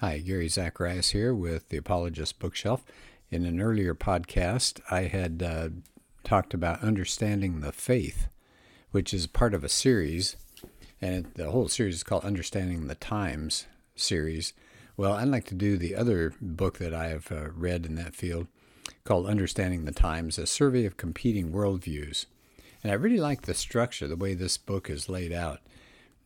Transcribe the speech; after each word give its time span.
Hi, 0.00 0.18
Gary 0.18 0.46
Zacharias 0.46 1.10
here 1.10 1.34
with 1.34 1.70
the 1.70 1.76
Apologist 1.76 2.38
Bookshelf. 2.38 2.84
In 3.32 3.44
an 3.44 3.60
earlier 3.60 3.96
podcast, 3.96 4.80
I 4.92 5.02
had 5.02 5.42
uh, 5.42 5.70
talked 6.22 6.54
about 6.54 6.84
understanding 6.84 7.58
the 7.58 7.72
faith, 7.72 8.28
which 8.92 9.12
is 9.12 9.26
part 9.26 9.54
of 9.54 9.64
a 9.64 9.68
series, 9.68 10.36
and 11.02 11.26
the 11.34 11.50
whole 11.50 11.66
series 11.66 11.96
is 11.96 12.04
called 12.04 12.24
Understanding 12.24 12.86
the 12.86 12.94
Times 12.94 13.66
series. 13.96 14.52
Well, 14.96 15.14
I'd 15.14 15.26
like 15.26 15.46
to 15.46 15.56
do 15.56 15.76
the 15.76 15.96
other 15.96 16.32
book 16.40 16.78
that 16.78 16.94
I 16.94 17.08
have 17.08 17.32
uh, 17.32 17.50
read 17.50 17.84
in 17.84 17.96
that 17.96 18.14
field 18.14 18.46
called 19.02 19.26
Understanding 19.26 19.84
the 19.84 19.90
Times, 19.90 20.38
a 20.38 20.46
survey 20.46 20.84
of 20.84 20.96
competing 20.96 21.50
worldviews. 21.50 22.26
And 22.84 22.92
I 22.92 22.94
really 22.94 23.18
like 23.18 23.42
the 23.42 23.52
structure, 23.54 24.06
the 24.06 24.14
way 24.14 24.34
this 24.34 24.58
book 24.58 24.88
is 24.88 25.08
laid 25.08 25.32
out 25.32 25.58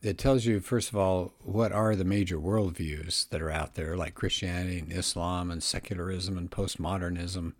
it 0.03 0.17
tells 0.17 0.45
you, 0.45 0.59
first 0.59 0.89
of 0.89 0.97
all, 0.97 1.33
what 1.39 1.71
are 1.71 1.95
the 1.95 2.03
major 2.03 2.37
worldviews 2.37 3.29
that 3.29 3.41
are 3.41 3.49
out 3.49 3.75
there, 3.75 3.95
like 3.95 4.15
Christianity 4.15 4.79
and 4.79 4.91
Islam 4.91 5.49
and 5.49 5.63
secularism 5.63 6.37
and 6.37 6.51
postmodernism 6.51 7.53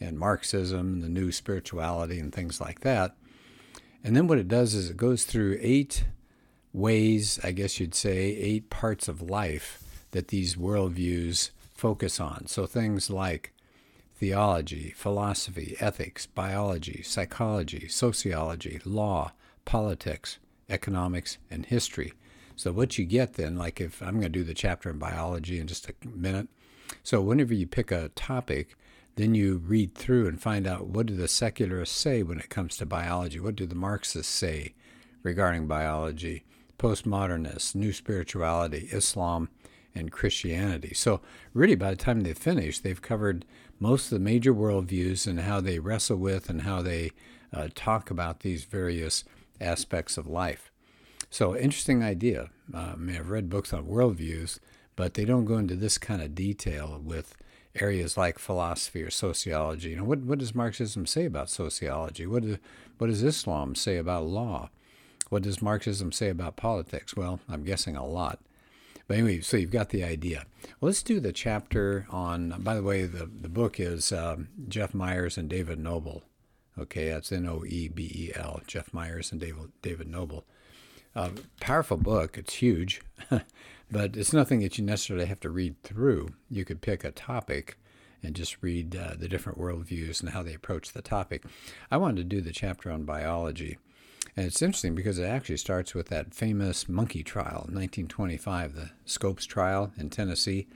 and 0.00 0.18
Marxism, 0.18 0.94
and 0.94 1.02
the 1.04 1.08
new 1.08 1.30
spirituality 1.30 2.18
and 2.18 2.34
things 2.34 2.60
like 2.60 2.80
that. 2.80 3.14
And 4.02 4.16
then 4.16 4.26
what 4.26 4.38
it 4.38 4.48
does 4.48 4.74
is 4.74 4.90
it 4.90 4.96
goes 4.96 5.24
through 5.24 5.56
eight 5.60 6.04
ways, 6.72 7.38
I 7.44 7.52
guess 7.52 7.78
you'd 7.78 7.94
say, 7.94 8.18
eight 8.18 8.70
parts 8.70 9.06
of 9.06 9.22
life 9.22 9.80
that 10.10 10.28
these 10.28 10.56
worldviews 10.56 11.50
focus 11.72 12.18
on. 12.18 12.48
So 12.48 12.66
things 12.66 13.08
like 13.08 13.52
theology, 14.16 14.92
philosophy, 14.96 15.76
ethics, 15.78 16.26
biology, 16.26 17.02
psychology, 17.04 17.86
sociology, 17.86 18.80
law, 18.84 19.32
politics, 19.64 20.38
economics, 20.68 21.38
and 21.50 21.66
history. 21.66 22.12
So 22.56 22.72
what 22.72 22.98
you 22.98 23.04
get 23.04 23.34
then, 23.34 23.56
like 23.56 23.80
if 23.80 24.00
I'm 24.02 24.20
going 24.20 24.22
to 24.22 24.28
do 24.28 24.44
the 24.44 24.54
chapter 24.54 24.90
in 24.90 24.98
biology 24.98 25.58
in 25.58 25.66
just 25.66 25.88
a 25.88 25.94
minute. 26.08 26.48
So 27.02 27.20
whenever 27.20 27.54
you 27.54 27.66
pick 27.66 27.90
a 27.90 28.10
topic, 28.10 28.76
then 29.16 29.34
you 29.34 29.58
read 29.58 29.94
through 29.94 30.26
and 30.28 30.40
find 30.40 30.66
out 30.66 30.86
what 30.86 31.06
do 31.06 31.16
the 31.16 31.28
secularists 31.28 31.96
say 31.96 32.22
when 32.22 32.38
it 32.38 32.50
comes 32.50 32.76
to 32.76 32.86
biology? 32.86 33.40
What 33.40 33.56
do 33.56 33.66
the 33.66 33.74
Marxists 33.74 34.32
say 34.32 34.74
regarding 35.22 35.66
biology? 35.66 36.44
Postmodernists, 36.78 37.74
new 37.74 37.92
spirituality, 37.92 38.88
Islam, 38.92 39.48
and 39.94 40.10
Christianity. 40.10 40.92
So 40.94 41.20
really 41.52 41.76
by 41.76 41.90
the 41.90 41.96
time 41.96 42.22
they 42.22 42.34
finish, 42.34 42.80
they've 42.80 43.00
covered 43.00 43.44
most 43.78 44.06
of 44.06 44.10
the 44.10 44.24
major 44.24 44.52
worldviews 44.52 45.26
and 45.26 45.40
how 45.40 45.60
they 45.60 45.78
wrestle 45.78 46.16
with 46.16 46.48
and 46.50 46.62
how 46.62 46.82
they 46.82 47.12
uh, 47.52 47.68
talk 47.74 48.10
about 48.10 48.40
these 48.40 48.64
various 48.64 49.24
aspects 49.64 50.16
of 50.16 50.26
life. 50.26 50.70
So, 51.30 51.56
interesting 51.56 52.04
idea. 52.04 52.50
Uh, 52.72 52.92
I 52.92 52.96
mean, 52.96 53.16
I've 53.16 53.30
read 53.30 53.50
books 53.50 53.72
on 53.72 53.86
worldviews, 53.86 54.60
but 54.94 55.14
they 55.14 55.24
don't 55.24 55.46
go 55.46 55.58
into 55.58 55.74
this 55.74 55.98
kind 55.98 56.22
of 56.22 56.34
detail 56.34 57.00
with 57.02 57.36
areas 57.74 58.16
like 58.16 58.38
philosophy 58.38 59.02
or 59.02 59.10
sociology. 59.10 59.90
You 59.90 59.96
know, 59.96 60.04
what, 60.04 60.20
what 60.20 60.38
does 60.38 60.54
Marxism 60.54 61.06
say 61.06 61.24
about 61.24 61.50
sociology? 61.50 62.26
What, 62.26 62.42
do, 62.42 62.58
what 62.98 63.08
does 63.08 63.22
Islam 63.22 63.74
say 63.74 63.96
about 63.96 64.26
law? 64.26 64.70
What 65.28 65.42
does 65.42 65.62
Marxism 65.62 66.12
say 66.12 66.28
about 66.28 66.56
politics? 66.56 67.16
Well, 67.16 67.40
I'm 67.48 67.64
guessing 67.64 67.96
a 67.96 68.06
lot. 68.06 68.38
But 69.06 69.18
anyway, 69.18 69.40
so 69.40 69.56
you've 69.56 69.70
got 69.70 69.90
the 69.90 70.04
idea. 70.04 70.44
Well, 70.80 70.88
let's 70.88 71.02
do 71.02 71.20
the 71.20 71.32
chapter 71.32 72.06
on, 72.10 72.54
by 72.62 72.74
the 72.74 72.82
way, 72.82 73.04
the, 73.06 73.26
the 73.26 73.48
book 73.48 73.80
is 73.80 74.12
um, 74.12 74.48
Jeff 74.68 74.94
Myers 74.94 75.36
and 75.36 75.48
David 75.48 75.78
Noebel. 75.78 76.22
Okay, 76.78 77.10
that's 77.10 77.30
N 77.30 77.46
O 77.46 77.64
E 77.64 77.88
B 77.88 78.04
E 78.04 78.32
L, 78.34 78.60
Jeff 78.66 78.92
Myers 78.92 79.30
and 79.30 79.40
David, 79.40 79.72
David 79.82 80.08
Noebel. 80.08 80.44
Uh, 81.14 81.30
powerful 81.60 81.96
book. 81.96 82.36
It's 82.36 82.54
huge, 82.54 83.00
but 83.90 84.16
it's 84.16 84.32
nothing 84.32 84.60
that 84.60 84.76
you 84.76 84.84
necessarily 84.84 85.26
have 85.26 85.40
to 85.40 85.50
read 85.50 85.80
through. 85.82 86.34
You 86.50 86.64
could 86.64 86.80
pick 86.80 87.04
a 87.04 87.12
topic 87.12 87.78
and 88.24 88.34
just 88.34 88.62
read 88.62 88.96
uh, 88.96 89.14
the 89.16 89.28
different 89.28 89.58
worldviews 89.58 90.20
and 90.20 90.30
how 90.30 90.42
they 90.42 90.54
approach 90.54 90.92
the 90.92 91.02
topic. 91.02 91.44
I 91.90 91.98
wanted 91.98 92.16
to 92.16 92.36
do 92.36 92.40
the 92.40 92.52
chapter 92.52 92.90
on 92.90 93.04
biology. 93.04 93.78
And 94.36 94.46
it's 94.46 94.62
interesting 94.62 94.96
because 94.96 95.18
it 95.18 95.26
actually 95.26 95.58
starts 95.58 95.94
with 95.94 96.08
that 96.08 96.34
famous 96.34 96.88
monkey 96.88 97.22
trial 97.22 97.66
in 97.68 97.74
1925, 97.74 98.74
the 98.74 98.90
Scopes 99.04 99.46
trial 99.46 99.92
in 99.96 100.10
Tennessee. 100.10 100.66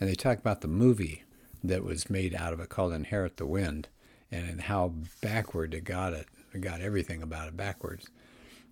And 0.00 0.08
they 0.08 0.14
talk 0.14 0.38
about 0.38 0.62
the 0.62 0.68
movie 0.68 1.24
that 1.62 1.84
was 1.84 2.08
made 2.08 2.34
out 2.34 2.52
of 2.52 2.60
it 2.60 2.70
called 2.70 2.92
Inherit 2.92 3.36
the 3.36 3.46
Wind 3.46 3.88
and 4.30 4.62
how 4.62 4.92
backward 5.22 5.74
it 5.74 5.84
got 5.84 6.12
it. 6.12 6.26
It 6.52 6.60
got 6.60 6.80
everything 6.80 7.22
about 7.22 7.48
it 7.48 7.56
backwards. 7.56 8.08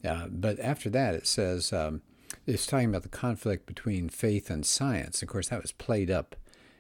Uh, 0.05 0.27
but 0.29 0.59
after 0.61 0.91
that, 0.91 1.15
it 1.15 1.27
says 1.27 1.73
um, 1.73 2.03
it's 2.47 2.67
talking 2.67 2.89
about 2.89 3.03
the 3.03 3.09
conflict 3.09 3.67
between 3.67 4.09
faith 4.09 4.51
and 4.51 4.67
science. 4.67 5.23
Of 5.23 5.29
course, 5.29 5.49
that 5.49 5.62
was 5.62 5.73
played 5.73 6.11
up 6.11 6.37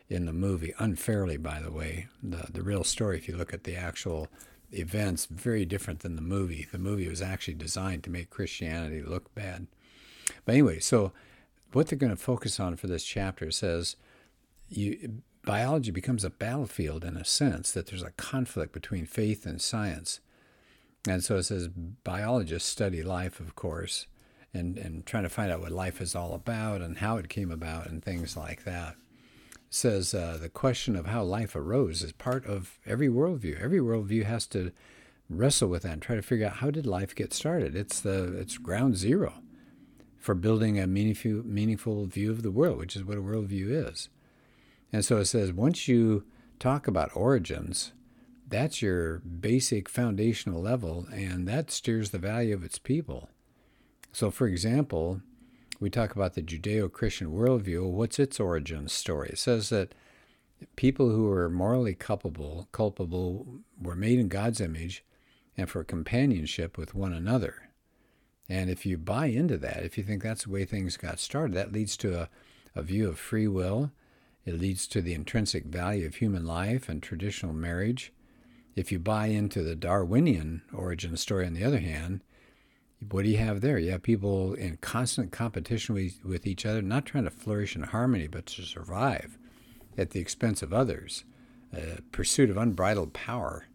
in 0.08 0.26
the 0.26 0.32
movie 0.32 0.74
unfairly, 0.78 1.36
by 1.36 1.60
the 1.60 1.70
way. 1.70 2.08
The 2.22 2.48
the 2.52 2.62
real 2.62 2.84
story, 2.84 3.18
if 3.18 3.28
you 3.28 3.36
look 3.36 3.54
at 3.54 3.64
the 3.64 3.76
actual 3.76 4.28
events, 4.72 5.26
very 5.26 5.64
different 5.64 6.00
than 6.00 6.16
the 6.16 6.22
movie. 6.22 6.66
The 6.70 6.78
movie 6.78 7.08
was 7.08 7.22
actually 7.22 7.54
designed 7.54 8.04
to 8.04 8.10
make 8.10 8.30
Christianity 8.30 9.02
look 9.02 9.34
bad. 9.34 9.66
But 10.44 10.52
anyway, 10.52 10.80
so 10.80 11.12
what 11.72 11.88
they're 11.88 11.98
going 11.98 12.10
to 12.10 12.16
focus 12.16 12.58
on 12.58 12.76
for 12.76 12.86
this 12.86 13.04
chapter 13.04 13.50
says 13.50 13.96
you 14.68 15.22
biology 15.44 15.90
becomes 15.90 16.24
a 16.24 16.30
battlefield 16.30 17.04
in 17.04 17.16
a 17.16 17.24
sense 17.24 17.72
that 17.72 17.86
there's 17.86 18.02
a 18.02 18.12
conflict 18.12 18.72
between 18.72 19.06
faith 19.06 19.44
and 19.46 19.60
science. 19.60 20.20
And 21.08 21.24
so 21.24 21.36
it 21.36 21.44
says 21.44 21.68
biologists 21.68 22.68
study 22.68 23.02
life, 23.02 23.40
of 23.40 23.56
course, 23.56 24.06
and, 24.54 24.78
and 24.78 25.04
trying 25.04 25.24
to 25.24 25.28
find 25.28 25.50
out 25.50 25.60
what 25.60 25.72
life 25.72 26.00
is 26.00 26.14
all 26.14 26.34
about 26.34 26.80
and 26.80 26.98
how 26.98 27.16
it 27.16 27.28
came 27.28 27.50
about 27.50 27.88
and 27.88 28.02
things 28.02 28.36
like 28.36 28.64
that. 28.64 28.96
It 29.54 29.58
says 29.70 30.14
uh, 30.14 30.38
the 30.40 30.48
question 30.48 30.94
of 30.94 31.06
how 31.06 31.24
life 31.24 31.56
arose 31.56 32.02
is 32.02 32.12
part 32.12 32.46
of 32.46 32.78
every 32.86 33.08
worldview. 33.08 33.60
Every 33.60 33.80
worldview 33.80 34.24
has 34.24 34.46
to 34.48 34.70
wrestle 35.28 35.68
with 35.68 35.82
that 35.82 35.92
and 35.92 36.02
try 36.02 36.14
to 36.14 36.22
figure 36.22 36.46
out 36.46 36.56
how 36.56 36.70
did 36.70 36.86
life 36.86 37.14
get 37.14 37.32
started. 37.32 37.74
It's 37.74 38.00
the 38.00 38.36
it's 38.38 38.58
ground 38.58 38.96
zero 38.96 39.34
for 40.18 40.34
building 40.34 40.78
a 40.78 40.86
meaningful 40.86 41.42
meaningful 41.44 42.06
view 42.06 42.30
of 42.30 42.42
the 42.42 42.50
world, 42.50 42.78
which 42.78 42.94
is 42.94 43.04
what 43.04 43.18
a 43.18 43.22
worldview 43.22 43.88
is. 43.88 44.08
And 44.92 45.04
so 45.04 45.18
it 45.18 45.24
says 45.26 45.52
once 45.52 45.88
you 45.88 46.24
talk 46.58 46.86
about 46.86 47.16
origins, 47.16 47.92
that's 48.48 48.82
your 48.82 49.20
basic 49.20 49.88
foundational 49.88 50.60
level, 50.60 51.06
and 51.12 51.48
that 51.48 51.70
steers 51.70 52.10
the 52.10 52.18
value 52.18 52.54
of 52.54 52.62
its 52.62 52.78
people. 52.78 53.30
So, 54.12 54.30
for 54.30 54.46
example, 54.46 55.22
we 55.80 55.88
talk 55.88 56.14
about 56.14 56.34
the 56.34 56.42
Judeo 56.42 56.92
Christian 56.92 57.28
worldview. 57.28 57.90
What's 57.90 58.18
its 58.18 58.38
origin 58.38 58.88
story? 58.88 59.30
It 59.30 59.38
says 59.38 59.70
that 59.70 59.94
people 60.76 61.08
who 61.10 61.24
were 61.24 61.48
morally 61.48 61.94
culpable, 61.94 62.68
culpable 62.72 63.60
were 63.80 63.96
made 63.96 64.18
in 64.18 64.28
God's 64.28 64.60
image 64.60 65.02
and 65.56 65.68
for 65.68 65.82
companionship 65.82 66.76
with 66.76 66.94
one 66.94 67.12
another. 67.12 67.70
And 68.48 68.68
if 68.68 68.84
you 68.84 68.98
buy 68.98 69.26
into 69.26 69.56
that, 69.58 69.82
if 69.82 69.96
you 69.96 70.04
think 70.04 70.22
that's 70.22 70.44
the 70.44 70.50
way 70.50 70.64
things 70.64 70.96
got 70.98 71.18
started, 71.18 71.56
that 71.56 71.72
leads 71.72 71.96
to 71.98 72.20
a, 72.20 72.28
a 72.74 72.82
view 72.82 73.08
of 73.08 73.18
free 73.18 73.48
will 73.48 73.90
it 74.44 74.58
leads 74.58 74.86
to 74.88 75.00
the 75.00 75.14
intrinsic 75.14 75.64
value 75.66 76.06
of 76.06 76.16
human 76.16 76.44
life 76.44 76.88
and 76.88 77.02
traditional 77.02 77.52
marriage. 77.52 78.12
If 78.74 78.90
you 78.90 78.98
buy 78.98 79.26
into 79.26 79.62
the 79.62 79.76
Darwinian 79.76 80.62
origin 80.72 81.16
story, 81.16 81.46
on 81.46 81.54
the 81.54 81.64
other 81.64 81.80
hand, 81.80 82.22
what 83.10 83.24
do 83.24 83.30
you 83.30 83.38
have 83.38 83.60
there? 83.60 83.78
You 83.78 83.90
have 83.92 84.02
people 84.02 84.54
in 84.54 84.78
constant 84.78 85.32
competition 85.32 85.94
with, 85.94 86.24
with 86.24 86.46
each 86.46 86.64
other, 86.64 86.82
not 86.82 87.04
trying 87.04 87.24
to 87.24 87.30
flourish 87.30 87.76
in 87.76 87.82
harmony, 87.82 88.26
but 88.28 88.46
to 88.46 88.62
survive 88.62 89.38
at 89.98 90.10
the 90.10 90.20
expense 90.20 90.62
of 90.62 90.72
others. 90.72 91.24
A 91.72 92.00
pursuit 92.12 92.50
of 92.50 92.56
unbridled 92.56 93.12
power. 93.12 93.66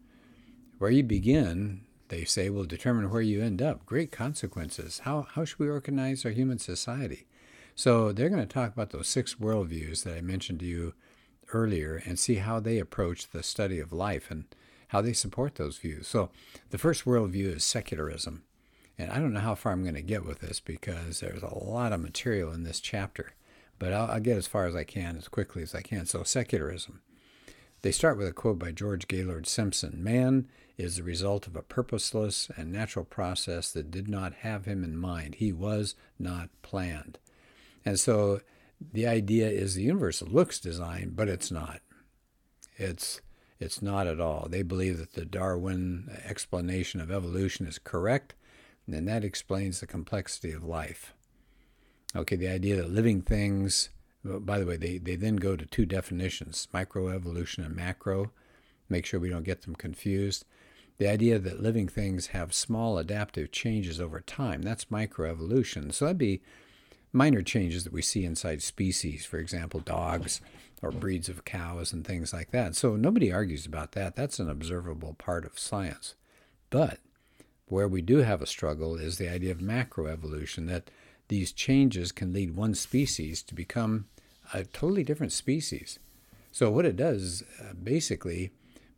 Where 0.78 0.90
you 0.90 1.02
begin, 1.02 1.82
they 2.08 2.24
say, 2.24 2.48
will 2.48 2.64
determine 2.64 3.10
where 3.10 3.22
you 3.22 3.42
end 3.42 3.60
up. 3.60 3.84
Great 3.84 4.12
consequences. 4.12 5.00
How, 5.00 5.26
how 5.34 5.44
should 5.44 5.58
we 5.58 5.68
organize 5.68 6.24
our 6.24 6.30
human 6.30 6.58
society? 6.58 7.26
So 7.78 8.10
they're 8.10 8.28
going 8.28 8.44
to 8.44 8.52
talk 8.52 8.72
about 8.72 8.90
those 8.90 9.06
six 9.06 9.36
worldviews 9.36 10.02
that 10.02 10.16
I 10.16 10.20
mentioned 10.20 10.58
to 10.58 10.66
you 10.66 10.94
earlier 11.52 12.02
and 12.04 12.18
see 12.18 12.34
how 12.34 12.58
they 12.58 12.80
approach 12.80 13.30
the 13.30 13.44
study 13.44 13.78
of 13.78 13.92
life 13.92 14.32
and 14.32 14.46
how 14.88 15.00
they 15.00 15.12
support 15.12 15.54
those 15.54 15.78
views. 15.78 16.08
So 16.08 16.30
the 16.70 16.78
first 16.78 17.04
worldview 17.04 17.54
is 17.54 17.62
secularism. 17.62 18.42
And 18.98 19.12
I 19.12 19.18
don't 19.20 19.32
know 19.32 19.38
how 19.38 19.54
far 19.54 19.70
I'm 19.70 19.84
going 19.84 19.94
to 19.94 20.02
get 20.02 20.24
with 20.24 20.40
this 20.40 20.58
because 20.58 21.20
there's 21.20 21.44
a 21.44 21.54
lot 21.54 21.92
of 21.92 22.00
material 22.00 22.52
in 22.52 22.64
this 22.64 22.80
chapter, 22.80 23.34
but 23.78 23.92
I'll, 23.92 24.10
I'll 24.10 24.20
get 24.20 24.36
as 24.36 24.48
far 24.48 24.66
as 24.66 24.74
I 24.74 24.82
can, 24.82 25.16
as 25.16 25.28
quickly 25.28 25.62
as 25.62 25.72
I 25.72 25.80
can. 25.80 26.04
So, 26.04 26.24
secularism. 26.24 27.00
They 27.82 27.92
start 27.92 28.18
with 28.18 28.26
a 28.26 28.32
quote 28.32 28.58
by 28.58 28.72
George 28.72 29.06
Gaylord 29.06 29.46
Simpson 29.46 30.02
Man 30.02 30.48
is 30.76 30.96
the 30.96 31.04
result 31.04 31.46
of 31.46 31.54
a 31.54 31.62
purposeless 31.62 32.50
and 32.56 32.72
natural 32.72 33.04
process 33.04 33.70
that 33.70 33.92
did 33.92 34.08
not 34.08 34.34
have 34.40 34.64
him 34.64 34.82
in 34.82 34.96
mind. 34.96 35.36
He 35.36 35.52
was 35.52 35.94
not 36.18 36.48
planned. 36.62 37.20
And 37.88 37.98
so 37.98 38.42
the 38.92 39.06
idea 39.06 39.48
is 39.48 39.74
the 39.74 39.82
universe 39.82 40.20
looks 40.20 40.60
designed, 40.60 41.16
but 41.16 41.26
it's 41.26 41.50
not. 41.50 41.80
It's 42.76 43.22
it's 43.58 43.80
not 43.80 44.06
at 44.06 44.20
all. 44.20 44.46
They 44.48 44.62
believe 44.62 44.98
that 44.98 45.14
the 45.14 45.24
Darwin 45.24 46.10
explanation 46.22 47.00
of 47.00 47.10
evolution 47.10 47.66
is 47.66 47.78
correct, 47.78 48.34
and 48.86 49.08
that 49.08 49.24
explains 49.24 49.80
the 49.80 49.86
complexity 49.86 50.52
of 50.52 50.62
life. 50.62 51.14
Okay, 52.14 52.36
the 52.36 52.48
idea 52.48 52.76
that 52.76 52.90
living 52.90 53.22
things 53.22 53.88
by 54.22 54.58
the 54.58 54.66
way, 54.66 54.76
they, 54.76 54.98
they 54.98 55.16
then 55.16 55.36
go 55.36 55.56
to 55.56 55.64
two 55.64 55.86
definitions 55.86 56.68
microevolution 56.74 57.64
and 57.64 57.74
macro. 57.74 58.32
Make 58.90 59.06
sure 59.06 59.18
we 59.18 59.30
don't 59.30 59.44
get 59.44 59.62
them 59.62 59.74
confused. 59.74 60.44
The 60.98 61.08
idea 61.08 61.38
that 61.38 61.62
living 61.62 61.88
things 61.88 62.28
have 62.28 62.52
small 62.52 62.98
adaptive 62.98 63.50
changes 63.50 63.98
over 63.98 64.20
time, 64.20 64.60
that's 64.60 64.86
microevolution. 64.86 65.94
So 65.94 66.04
that'd 66.04 66.18
be 66.18 66.42
minor 67.12 67.42
changes 67.42 67.84
that 67.84 67.92
we 67.92 68.02
see 68.02 68.24
inside 68.24 68.62
species, 68.62 69.24
for 69.24 69.38
example, 69.38 69.80
dogs 69.80 70.40
or 70.82 70.90
breeds 70.90 71.28
of 71.28 71.44
cows 71.44 71.92
and 71.92 72.06
things 72.06 72.32
like 72.32 72.50
that. 72.50 72.74
So 72.76 72.96
nobody 72.96 73.32
argues 73.32 73.66
about 73.66 73.92
that. 73.92 74.14
That's 74.14 74.38
an 74.38 74.48
observable 74.48 75.14
part 75.14 75.44
of 75.44 75.58
science. 75.58 76.14
But 76.70 76.98
where 77.66 77.88
we 77.88 78.02
do 78.02 78.18
have 78.18 78.40
a 78.40 78.46
struggle 78.46 78.96
is 78.96 79.18
the 79.18 79.28
idea 79.28 79.50
of 79.50 79.58
macroevolution, 79.58 80.66
that 80.68 80.90
these 81.28 81.52
changes 81.52 82.12
can 82.12 82.32
lead 82.32 82.56
one 82.56 82.74
species 82.74 83.42
to 83.42 83.54
become 83.54 84.06
a 84.54 84.64
totally 84.64 85.04
different 85.04 85.32
species. 85.32 85.98
So 86.52 86.70
what 86.70 86.86
it 86.86 86.96
does 86.96 87.42
uh, 87.60 87.74
basically 87.74 88.50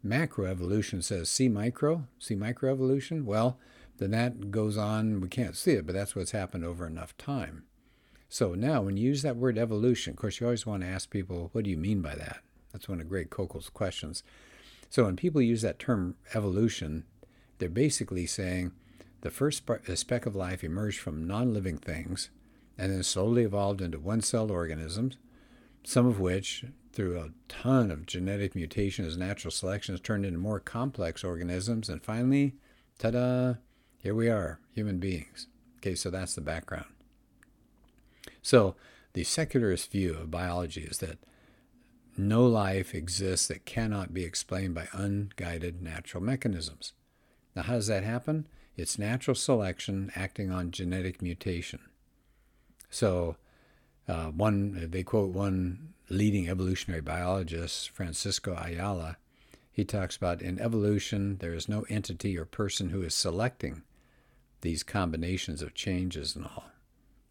macroevolution 0.07 1.03
says 1.03 1.29
see 1.29 1.49
micro, 1.49 2.07
see 2.19 2.37
microevolution. 2.37 3.25
Well, 3.25 3.59
then 3.99 4.13
that 4.13 4.51
goes 4.51 4.77
on. 4.77 5.21
We 5.21 5.29
can't 5.29 5.57
see 5.57 5.73
it, 5.73 5.87
but 5.87 5.95
that's 5.95 6.15
what's 6.15 6.31
happened 6.31 6.65
over 6.65 6.87
enough 6.87 7.17
time. 7.19 7.65
So 8.33 8.55
now, 8.55 8.81
when 8.81 8.97
you 8.97 9.09
use 9.09 9.23
that 9.23 9.37
word 9.37 9.59
evolution, 9.59 10.13
of 10.13 10.17
course, 10.17 10.39
you 10.39 10.47
always 10.47 10.65
want 10.65 10.85
to 10.85 10.89
ask 10.89 11.11
people, 11.11 11.51
what 11.51 11.65
do 11.65 11.71
you 11.71 11.77
mean 11.77 12.01
by 12.01 12.15
that? 12.15 12.39
That's 12.73 12.89
one 12.89 13.01
of 13.01 13.09
Greg 13.09 13.29
Koukl's 13.29 13.69
questions. 13.69 14.23
So 14.89 15.05
when 15.05 15.17
people 15.17 15.43
use 15.43 15.63
that 15.63 15.81
term 15.81 16.15
evolution, 16.33 17.05
they're 17.59 17.69
basically 17.69 18.27
saying 18.27 18.71
the 19.23 19.33
first 19.33 19.65
speck 19.95 20.27
of 20.27 20.37
life 20.37 20.63
emerged 20.63 21.01
from 21.01 21.27
non 21.27 21.53
living 21.53 21.77
things 21.77 22.31
and 22.79 22.93
then 22.93 23.03
slowly 23.03 23.43
evolved 23.43 23.81
into 23.81 23.99
one 23.99 24.21
celled 24.21 24.53
organisms, 24.53 25.17
some 25.83 26.07
of 26.07 26.21
which, 26.21 26.65
through 26.93 27.19
a 27.19 27.31
ton 27.49 27.91
of 27.91 28.07
genetic 28.07 28.55
mutation 28.55 29.05
as 29.05 29.17
natural 29.17 29.51
selection, 29.51 29.93
has 29.93 30.01
turned 30.01 30.25
into 30.25 30.39
more 30.39 30.61
complex 30.61 31.25
organisms. 31.25 31.89
And 31.89 32.01
finally, 32.01 32.55
ta 32.97 33.11
da, 33.11 33.55
here 33.99 34.15
we 34.15 34.29
are, 34.29 34.61
human 34.73 35.01
beings. 35.01 35.49
Okay, 35.79 35.97
so 35.97 36.11
that's 36.11 36.37
the 36.37 36.41
background. 36.41 36.87
So, 38.43 38.77
the 39.13 39.25
secularist 39.25 39.91
view 39.91 40.15
of 40.15 40.31
biology 40.31 40.83
is 40.83 40.99
that 40.99 41.19
no 42.17 42.47
life 42.47 42.95
exists 42.95 43.49
that 43.49 43.65
cannot 43.65 44.15
be 44.15 44.25
explained 44.25 44.75
by 44.75 44.89
unguided 44.93 45.83
natural 45.83 46.23
mechanisms. 46.23 46.93
Now, 47.55 47.63
how 47.63 47.75
does 47.75 47.87
that 47.89 48.05
happen? 48.05 48.47
It's 48.77 48.99
natural 48.99 49.35
selection 49.35 50.13
acting 50.15 50.51
on 50.51 50.71
genetic 50.71 51.21
mutation. 51.23 51.81
So, 52.89 53.37
uh, 54.09 54.27
one 54.27 54.91
they 54.91 55.03
quote 55.03 55.31
one 55.31 55.95
leading 56.09 56.49
evolutionary 56.49 57.01
biologist, 57.01 57.91
Francisco 57.91 58.57
Ayala. 58.57 59.17
He 59.73 59.85
talks 59.85 60.17
about 60.17 60.43
in 60.43 60.59
evolution 60.59 61.39
there 61.39 61.55
is 61.55 61.69
no 61.69 61.87
entity 61.89 62.37
or 62.37 62.45
person 62.45 62.91
who 62.91 63.03
is 63.03 63.15
selecting 63.15 63.83
these 64.63 64.83
combinations 64.83 65.63
of 65.63 65.75
changes 65.75 66.35
and 66.35 66.45
all. 66.45 66.70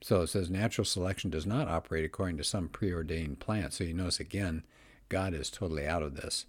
So 0.02 0.22
it 0.22 0.28
says 0.28 0.50
natural 0.50 0.86
selection 0.86 1.30
does 1.30 1.46
not 1.46 1.68
operate 1.68 2.06
according 2.06 2.38
to 2.38 2.44
some 2.44 2.70
preordained 2.70 3.40
plan. 3.40 3.72
So 3.72 3.84
you 3.84 3.94
notice 3.94 4.20
again, 4.20 4.64
God 5.10 5.34
is 5.34 5.50
totally 5.50 5.86
out 5.86 6.04
of 6.04 6.16
this. 6.16 6.46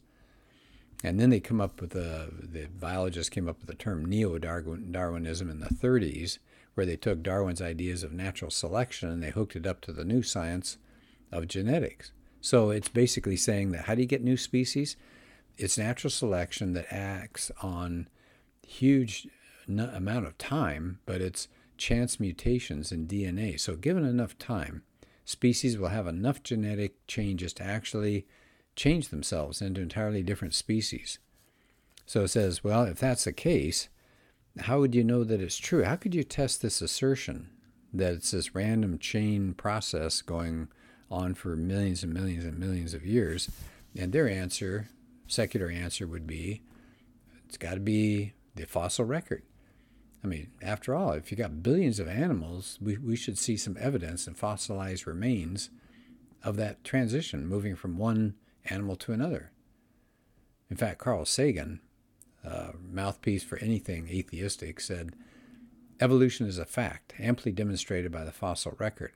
And 1.03 1.19
then 1.19 1.31
they 1.31 1.41
come 1.41 1.61
up 1.61 1.81
with 1.81 1.91
the 1.91 2.31
the 2.43 2.67
biologists 2.67 3.31
came 3.31 3.49
up 3.49 3.59
with 3.59 3.69
the 3.69 3.75
term 3.75 4.05
neo-Darwinism 4.05 5.51
in 5.51 5.61
the 5.61 5.67
30s, 5.67 6.39
where 6.75 6.87
they 6.87 6.97
took 6.97 7.23
Darwin's 7.23 7.63
ideas 7.63 8.03
of 8.03 8.13
natural 8.13 8.51
selection 8.51 9.09
and 9.09 9.23
they 9.23 9.31
hooked 9.31 9.57
it 9.57 9.67
up 9.67 9.81
to 9.83 9.93
the 9.93 10.05
new 10.05 10.23
science 10.23 10.77
of 11.33 11.49
genetics. 11.49 12.13
So 12.41 12.71
it's 12.71 12.89
basically 12.89 13.37
saying 13.37 13.73
that 13.73 13.87
how 13.87 13.95
do 13.95 14.03
you 14.03 14.07
get 14.07 14.23
new 14.23 14.37
species? 14.37 14.97
It's 15.57 15.77
natural 15.77 16.11
selection 16.11 16.75
that 16.75 16.93
acts 16.93 17.51
on 17.63 18.09
huge 18.67 19.27
amount 19.69 20.27
of 20.27 20.39
time, 20.39 21.01
but 21.07 21.21
it's 21.21 21.49
chance 21.81 22.21
mutations 22.21 22.93
in 22.93 23.09
DNA. 23.09 23.59
So, 23.59 23.75
given 23.75 24.05
enough 24.05 24.39
time, 24.39 24.83
species 25.25 25.77
will 25.77 25.89
have 25.89 26.07
enough 26.07 26.43
genetic 26.43 27.07
changes 27.07 27.53
to 27.55 27.65
actually 27.65 28.27
change 28.77 29.09
themselves 29.09 29.61
into 29.61 29.81
entirely 29.81 30.23
different 30.23 30.55
species. 30.55 31.19
So 32.07 32.23
it 32.25 32.29
says, 32.29 32.65
well, 32.65 32.85
if 32.85 32.99
that's 32.99 33.25
the 33.25 33.33
case, 33.33 33.89
how 34.59 34.81
would 34.81 34.95
you 34.95 35.05
know 35.05 35.23
that 35.25 35.41
it's 35.41 35.59
true? 35.59 35.85
How 35.85 35.97
could 35.97 36.15
you 36.15 36.25
test 36.25 36.61
this 36.61 36.83
assertion 36.83 37.51
that 37.93 38.15
it's 38.15 38.33
this 38.33 38.55
random 38.55 38.99
chain 38.99 39.55
process 39.55 40.23
going 40.23 40.69
on 41.11 41.35
for 41.35 41.57
millions 41.57 42.03
and 42.03 42.13
millions 42.13 42.45
and 42.45 42.59
millions 42.59 42.95
of 42.95 43.07
years? 43.07 43.51
And 43.97 44.13
their 44.13 44.29
answer, 44.29 44.89
secular 45.27 45.71
answer, 45.71 46.07
would 46.07 46.27
be 46.27 46.63
it's 47.47 47.57
got 47.57 47.75
to 47.75 47.81
be 47.81 48.33
the 48.55 48.67
fossil 48.67 49.05
record. 49.05 49.43
I 50.23 50.27
mean, 50.27 50.51
after 50.61 50.95
all, 50.95 51.13
if 51.13 51.31
you 51.31 51.37
got 51.37 51.63
billions 51.63 51.99
of 51.99 52.09
animals, 52.09 52.79
we, 52.81 52.99
we 52.99 53.17
should 53.17 53.39
see 53.39 53.57
some 53.57 53.77
evidence 53.81 54.27
and 54.27 54.37
fossilized 54.37 55.07
remains 55.07 55.71
of 56.43 56.57
that 56.57 56.85
transition, 56.85 57.47
moving 57.47 57.75
from 57.75 57.97
one 57.97 58.35
animal 58.67 58.97
to 58.97 59.13
another. 59.13 59.51
In 60.71 60.77
fact, 60.77 60.99
Carl 60.99 61.25
Sagan, 61.25 61.81
mouthpiece 62.83 63.43
for 63.45 63.59
anything 63.59 64.09
atheistic, 64.09 64.81
said, 64.81 65.15
Evolution 66.01 66.47
is 66.47 66.59
a 66.59 66.65
fact, 66.65 67.15
amply 67.19 67.53
demonstrated 67.53 68.11
by 68.11 68.25
the 68.25 68.33
fossil 68.33 68.75
record. 68.79 69.13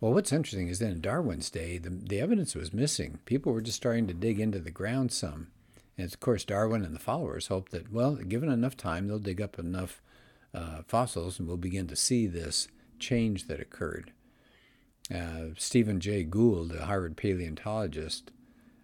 Well, 0.00 0.14
what's 0.14 0.32
interesting 0.32 0.68
is 0.68 0.78
that 0.78 0.90
in 0.90 1.02
Darwin's 1.02 1.50
day, 1.50 1.76
the, 1.76 1.90
the 1.90 2.20
evidence 2.20 2.54
was 2.54 2.72
missing. 2.72 3.18
People 3.26 3.52
were 3.52 3.60
just 3.60 3.76
starting 3.76 4.06
to 4.06 4.14
dig 4.14 4.40
into 4.40 4.58
the 4.58 4.70
ground 4.70 5.12
some. 5.12 5.48
And 5.98 6.12
of 6.12 6.20
course, 6.20 6.44
Darwin 6.44 6.84
and 6.84 6.94
the 6.94 7.00
followers 7.00 7.48
hoped 7.48 7.72
that, 7.72 7.92
well, 7.92 8.16
given 8.16 8.50
enough 8.50 8.76
time, 8.76 9.06
they'll 9.06 9.18
dig 9.18 9.40
up 9.40 9.58
enough 9.58 10.02
uh, 10.54 10.82
fossils 10.86 11.38
and 11.38 11.46
we'll 11.46 11.56
begin 11.56 11.86
to 11.88 11.96
see 11.96 12.26
this 12.26 12.68
change 12.98 13.46
that 13.46 13.60
occurred. 13.60 14.12
Uh, 15.14 15.54
Stephen 15.56 16.00
Jay 16.00 16.22
Gould, 16.22 16.72
a 16.72 16.86
Harvard 16.86 17.16
paleontologist, 17.16 18.30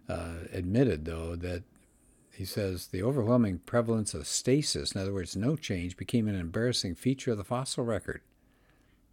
uh, 0.09 0.45
admitted, 0.51 1.05
though, 1.05 1.35
that 1.35 1.63
he 2.31 2.45
says 2.45 2.87
the 2.87 3.01
overwhelming 3.01 3.59
prevalence 3.59 4.13
of 4.13 4.27
stasis, 4.27 4.91
in 4.91 5.01
other 5.01 5.13
words, 5.13 5.35
no 5.35 5.55
change, 5.55 5.97
became 5.97 6.27
an 6.27 6.35
embarrassing 6.35 6.95
feature 6.95 7.31
of 7.31 7.37
the 7.37 7.43
fossil 7.43 7.83
record. 7.83 8.21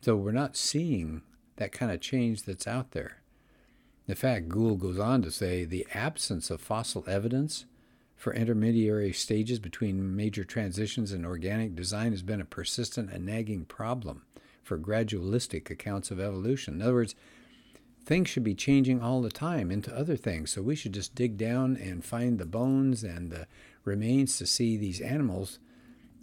So 0.03 0.17
we're 0.17 0.33
not 0.33 0.57
seeing 0.57 1.23
that 1.57 1.73
kind 1.73 1.91
of 1.91 2.01
change 2.01 2.43
that's 2.43 2.67
out 2.67 2.91
there. 2.91 3.23
In 4.07 4.15
fact, 4.15 4.49
Gould 4.49 4.81
goes 4.81 4.99
on 4.99 5.23
to 5.23 5.31
say 5.31 5.65
the 5.65 5.87
absence 5.95 6.51
of 6.51 6.61
fossil 6.61 7.05
evidence 7.07 7.65
for 8.25 8.33
intermediary 8.33 9.13
stages 9.13 9.59
between 9.59 10.17
major 10.17 10.45
transitions 10.45 11.13
in 11.13 11.27
organic 11.27 11.77
design 11.77 12.11
has 12.13 12.23
been 12.23 12.41
a 12.41 12.45
persistent 12.47 13.11
and 13.13 13.27
nagging 13.27 13.67
problem 13.67 14.23
for 14.63 14.79
gradualistic 14.79 15.69
accounts 15.69 16.11
of 16.11 16.19
evolution. 16.19 16.73
In 16.73 16.81
other 16.81 16.95
words, 16.95 17.15
things 18.07 18.31
should 18.31 18.43
be 18.43 18.55
changing 18.55 19.03
all 19.03 19.21
the 19.21 19.31
time 19.31 19.71
into 19.71 19.95
other 19.95 20.17
things. 20.17 20.51
So 20.53 20.63
we 20.63 20.75
should 20.75 20.95
just 20.95 21.15
dig 21.15 21.37
down 21.37 21.77
and 21.77 22.03
find 22.03 22.39
the 22.39 22.47
bones 22.47 23.05
and 23.05 23.31
the 23.31 23.47
remains 23.85 24.39
to 24.39 24.47
see 24.47 24.79
these 24.79 25.03
animals 25.03 25.59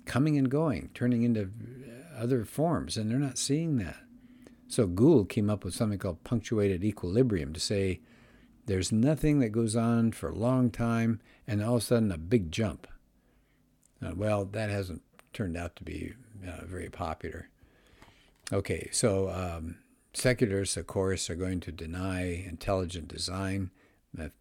coming 0.06 0.40
and 0.40 0.50
going, 0.50 0.90
turning 0.96 1.22
into 1.22 1.52
other 2.18 2.46
forms, 2.46 2.98
and 2.98 3.12
they're 3.12 3.20
not 3.20 3.38
seeing 3.38 3.78
that. 3.78 3.98
So 4.68 4.88
Gould 4.88 5.30
came 5.30 5.52
up 5.52 5.64
with 5.64 5.76
something 5.76 6.00
called 6.00 6.24
punctuated 6.24 6.84
equilibrium 6.84 7.54
to 7.54 7.60
say 7.60 8.00
there's 8.66 8.92
nothing 8.92 9.40
that 9.40 9.50
goes 9.50 9.76
on 9.76 10.12
for 10.12 10.30
a 10.30 10.36
long 10.36 10.70
time 10.70 11.20
and 11.48 11.64
all 11.64 11.78
of 11.78 11.82
a 11.82 11.86
sudden 11.86 12.12
a 12.12 12.18
big 12.18 12.52
jump. 12.52 12.88
Uh, 14.04 14.14
well, 14.16 14.46
that 14.46 14.70
hasn't 14.70 15.02
turned 15.34 15.58
out 15.58 15.76
to 15.76 15.84
be 15.84 16.14
uh, 16.48 16.66
very 16.66 16.90
popular. 16.90 17.50
Okay, 18.52 18.90
so 18.92 19.30
um, 19.30 19.78
secularists, 20.14 20.78
of 20.78 20.88
course, 20.88 21.30
are 21.30 21.36
going 21.36 21.60
to 21.62 21.72
deny 21.72 22.46
intelligent 22.48 23.08
design. 23.08 23.72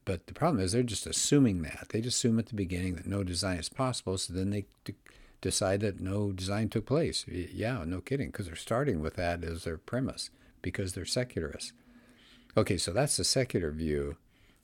But 0.05 0.27
the 0.27 0.35
problem 0.35 0.61
is 0.61 0.73
they're 0.73 0.83
just 0.83 1.07
assuming 1.07 1.63
that. 1.63 1.87
They 1.91 2.01
just 2.01 2.17
assume 2.17 2.41
at 2.41 2.47
the 2.47 2.55
beginning 2.55 2.97
that 2.97 3.07
no 3.07 3.23
design 3.23 3.59
is 3.59 3.69
possible, 3.69 4.19
so 4.19 4.33
then 4.33 4.51
they 4.51 4.65
d- 4.85 4.97
decide 5.41 5.81
that 5.81 6.01
no 6.01 6.33
design 6.33 6.69
took 6.69 6.87
place. 6.87 7.25
Yeah, 7.29 7.85
no 7.87 8.01
kidding, 8.01 8.31
because 8.31 8.47
they're 8.47 8.57
starting 8.57 9.01
with 9.01 9.15
that 9.15 9.45
as 9.45 9.63
their 9.63 9.79
premise, 9.79 10.31
because 10.61 10.95
they're 10.95 11.05
secularists. 11.05 11.73
Okay, 12.57 12.77
so 12.77 12.93
that's 12.93 13.17
the 13.17 13.25
secular 13.25 13.71
view 13.71 14.17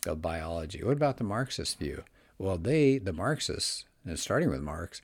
of 0.07 0.23
biology. 0.23 0.83
What 0.83 0.97
about 0.97 1.19
the 1.19 1.25
Marxist 1.25 1.79
view? 1.79 2.03
Well, 2.39 2.59
they, 2.59 2.99
the 2.99 3.13
Marxists, 3.13 3.85
and 4.05 4.19
starting 4.19 4.51
with 4.51 4.61
Marx, 4.61 5.03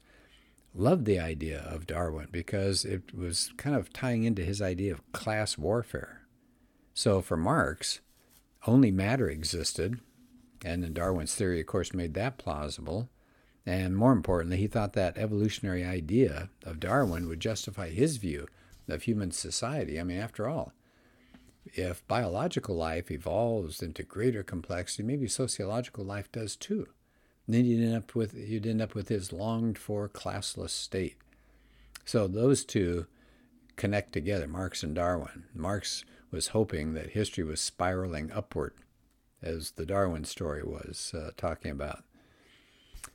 loved 0.75 1.05
the 1.05 1.19
idea 1.19 1.61
of 1.61 1.87
Darwin 1.87 2.29
because 2.31 2.85
it 2.85 3.15
was 3.17 3.53
kind 3.57 3.77
of 3.77 3.93
tying 3.93 4.25
into 4.25 4.43
his 4.43 4.61
idea 4.61 4.93
of 4.93 5.13
class 5.13 5.57
warfare. 5.57 6.23
So 6.95 7.21
for 7.23 7.37
Marx, 7.37 8.01
only 8.67 8.91
matter 8.91 9.29
existed, 9.29 10.01
and 10.65 10.83
then 10.83 10.93
Darwin's 10.93 11.35
theory, 11.35 11.61
of 11.61 11.67
course, 11.67 11.95
made 11.95 12.15
that 12.15 12.39
plausible. 12.39 13.09
And 13.65 13.97
more 13.97 14.13
importantly, 14.13 14.57
he 14.57 14.67
thought 14.67 14.93
that 14.95 15.17
evolutionary 15.17 15.85
idea 15.85 16.51
of 16.65 16.81
Darwin 16.81 17.29
would 17.29 17.41
justify 17.41 17.91
his 17.91 18.17
view 18.17 18.49
of 18.89 19.05
human 19.05 19.31
society. 19.31 20.01
I 20.01 20.05
mean, 20.05 20.19
after 20.19 20.49
all, 20.49 20.73
if 21.65 22.07
biological 22.09 22.77
life 22.77 23.11
evolves 23.11 23.83
into 23.83 24.03
greater 24.03 24.43
complexity, 24.43 25.03
maybe 25.03 25.29
sociological 25.29 26.05
life 26.05 26.31
does 26.33 26.57
too. 26.57 26.89
And 27.47 27.55
then 27.55 27.65
you'd 27.65 27.85
end 27.85 27.97
up 27.97 28.15
with 28.15 28.35
you'd 28.35 28.67
end 28.67 28.83
up 28.83 28.95
with 28.95 29.09
his 29.09 29.33
longed 29.33 29.79
for 29.79 30.09
classless 30.09 30.71
state. 30.71 31.17
So 32.05 32.27
those 32.27 32.65
two 32.65 33.07
connect 33.77 34.13
together, 34.13 34.47
Marx 34.47 34.83
and 34.83 34.95
Darwin. 34.95 35.45
Marx 35.55 36.05
was 36.31 36.49
hoping 36.49 36.95
that 36.95 37.11
history 37.11 37.45
was 37.45 37.61
spiraling 37.61 38.31
upward, 38.33 38.75
as 39.43 39.73
the 39.73 39.87
Darwin 39.87 40.25
story 40.25 40.63
was 40.63 41.13
uh, 41.17 41.31
talking 41.37 41.71
about. 41.71 42.05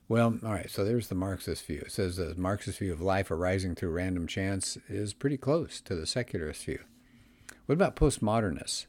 Well, 0.09 0.39
all 0.43 0.53
right, 0.53 0.69
so 0.69 0.85
there's 0.85 1.07
the 1.07 1.15
Marxist 1.15 1.65
view. 1.65 1.83
It 1.85 1.91
says 1.91 2.15
the 2.15 2.33
Marxist 2.35 2.79
view 2.79 2.93
of 2.93 3.01
life 3.01 3.29
arising 3.29 3.75
through 3.75 3.91
random 3.91 4.27
chance 4.27 4.77
is 4.87 5.13
pretty 5.13 5.37
close 5.37 5.81
to 5.81 5.95
the 5.95 6.05
secularist 6.05 6.63
view. 6.63 6.79
What 7.67 7.73
about 7.73 7.97
postmodernists? 7.97 8.85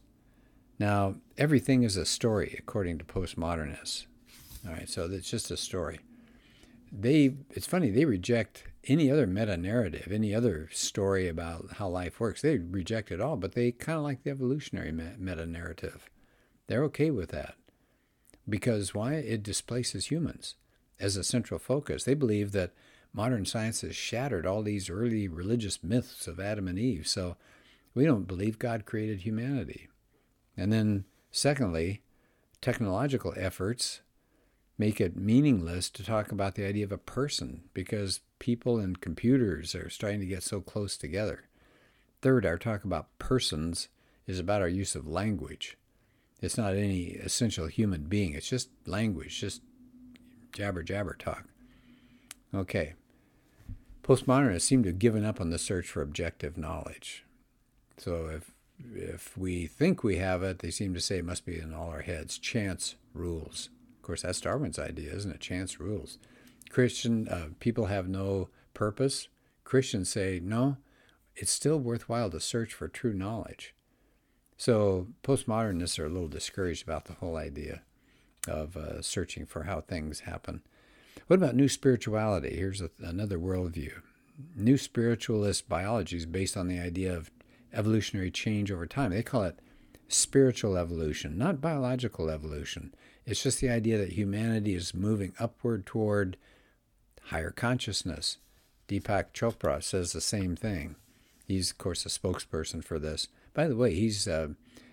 Now, 0.79 1.17
everything 1.37 1.83
is 1.83 1.97
a 1.97 2.07
story, 2.07 2.55
according 2.61 2.99
to 2.99 3.05
postmodernists. 3.05 4.07
All 4.65 4.73
right, 4.73 4.89
so 4.89 5.07
it's 5.11 5.29
just 5.29 5.51
a 5.51 5.57
story. 5.57 5.99
They, 6.93 7.35
it's 7.51 7.67
funny, 7.67 7.91
they 7.91 8.05
reject 8.05 8.63
any 8.85 9.11
other 9.11 9.27
meta 9.27 9.57
narrative, 9.57 10.13
any 10.13 10.33
other 10.33 10.69
story 10.73 11.27
about 11.27 11.73
how 11.79 11.89
life 11.89 12.21
works. 12.21 12.41
They 12.41 12.59
reject 12.59 13.11
it 13.11 13.21
all, 13.21 13.37
but 13.37 13.53
they 13.53 13.73
kind 13.73 13.99
of 13.99 14.05
like 14.05 14.23
the 14.23 14.31
evolutionary 14.31 14.93
meta 14.93 15.45
narrative. 15.45 16.09
They're 16.69 16.85
okay 16.85 17.11
with 17.11 17.31
that. 17.31 17.57
Because 18.49 18.95
why? 18.95 19.15
It 19.15 19.43
displaces 19.43 20.07
humans 20.07 20.55
as 21.01 21.17
a 21.17 21.25
central 21.25 21.59
focus. 21.59 22.05
They 22.05 22.15
believe 22.15 22.53
that 22.53 22.75
modern 23.13 23.45
science 23.45 23.81
has 23.81 23.97
shattered 23.97 24.47
all 24.47 24.63
these 24.63 24.89
early 24.89 25.27
religious 25.27 25.83
myths 25.83 26.29
of 26.29 26.39
Adam 26.39 26.69
and 26.69 26.79
Eve. 26.79 27.09
So 27.09 27.37
we 27.99 28.05
don't 28.05 28.29
believe 28.29 28.61
God 28.61 28.87
created 28.87 29.23
humanity. 29.23 29.89
And 30.57 30.73
then, 30.73 31.05
secondly, 31.33 32.03
technological 32.61 33.35
efforts 33.37 34.03
make 34.79 35.01
it 35.01 35.17
meaningless 35.17 35.91
to 35.91 36.05
talk 36.05 36.31
about 36.31 36.55
the 36.55 36.65
idea 36.65 36.85
of 36.85 36.93
a 36.93 36.97
person 36.97 37.63
because 37.75 38.21
people 38.39 38.79
and 38.79 39.01
computers 39.01 39.75
are 39.75 39.91
starting 39.91 40.21
to 40.21 40.27
get 40.27 40.45
so 40.45 40.61
close 40.61 40.97
together. 40.97 41.49
Third, 42.23 42.47
our 42.47 42.57
talk 42.57 42.85
about 42.85 43.19
persons 43.19 43.89
is 44.29 44.39
about 44.39 44.63
our 44.63 44.69
use 44.69 44.95
of 44.95 45.09
language. 45.09 45.77
It's 46.41 46.57
not 46.57 46.75
any 46.75 47.07
essential 47.15 47.67
human 47.67 48.03
being, 48.03 48.33
it's 48.35 48.49
just 48.49 48.69
language, 48.87 49.41
just 49.41 49.61
jabber 50.53 50.85
jabber 50.85 51.15
talk. 51.15 51.47
Okay. 52.55 52.95
Postmodernists 54.05 54.61
seem 54.61 54.85
to 54.85 54.91
have 54.91 55.01
given 55.01 55.25
up 55.25 55.41
on 55.41 55.51
the 55.51 55.59
search 55.59 55.89
for 55.89 56.01
objective 56.01 56.57
knowledge. 56.57 57.25
So 57.99 58.27
if 58.27 58.53
if 58.95 59.37
we 59.37 59.67
think 59.67 60.05
we 60.05 60.17
have 60.17 60.43
it, 60.43 60.61
they 60.61 60.71
seem 60.71 60.95
to 60.95 61.01
say 61.01 61.19
it 61.19 61.25
must 61.25 61.45
be 61.45 61.59
in 61.59 61.75
all 61.75 61.91
our 61.91 62.03
heads. 62.03 62.39
Chance 62.39 62.95
rules. 63.13 63.71
Of 63.97 64.03
course, 64.03 64.23
that's 64.23 64.41
Darwin's 64.41 64.79
idea, 64.79 65.13
isn't 65.13 65.33
it? 65.33 65.41
Chance 65.41 65.81
rules. 65.81 66.19
Christian 66.71 67.29
uh, 67.29 67.49
people 67.61 67.87
have 67.87 68.09
no 68.09 68.49
purpose. 68.75 69.29
Christians 69.65 70.09
say 70.09 70.41
no. 70.43 70.77
It's 71.35 71.51
still 71.51 71.79
worthwhile 71.79 72.31
to 72.31 72.41
search 72.41 72.73
for 72.73 72.89
true 72.89 73.13
knowledge. 73.13 73.75
So 74.57 75.09
postmodernists 75.23 75.99
are 75.99 76.07
a 76.07 76.11
little 76.11 76.29
discouraged 76.29 76.83
about 76.83 77.05
the 77.05 77.15
whole 77.15 77.37
idea 77.37 77.83
of 78.47 78.77
uh, 78.77 79.03
searching 79.03 79.47
for 79.47 79.65
how 79.65 79.81
things 79.81 80.21
happen. 80.21 80.63
What 81.27 81.37
about 81.37 81.55
new 81.55 81.69
spirituality? 81.69 82.57
Here's 82.57 82.81
a, 82.81 82.91
another 83.01 83.39
worldview. 83.39 84.01
New 84.57 84.79
spiritualist 84.79 85.69
biology 85.69 86.17
is 86.17 86.27
based 86.27 86.57
on 86.57 86.69
the 86.69 86.79
idea 86.79 87.15
of 87.15 87.31
evolutionary 87.73 88.31
change 88.31 88.71
over 88.71 88.87
time. 88.87 89.11
They 89.11 89.23
call 89.23 89.43
it 89.45 89.59
spiritual 90.09 90.77
evolution, 90.77 91.37
not 91.37 91.61
biological 91.61 92.31
evolution. 92.31 92.95
It's 93.27 93.43
just 93.43 93.61
the 93.61 93.69
idea 93.69 93.99
that 93.99 94.13
humanity 94.13 94.75
is 94.75 94.95
moving 94.95 95.35
upward 95.39 95.85
toward 95.85 96.37
higher 97.25 97.51
consciousness. 97.51 98.39
Deepak 98.89 99.33
Chopra 99.35 99.83
says 99.83 100.13
the 100.13 100.21
same 100.21 100.57
thing. 100.57 100.97
He's, 101.47 101.71
of 101.71 101.79
course, 101.79 102.07
a 102.07 102.09
spokesperson 102.09 102.83
for 102.83 102.99
this. 102.99 103.29
By 103.53 103.69
the 103.69 103.77
way, 103.77 103.95
he's 103.95 104.27
uh, 104.27 104.49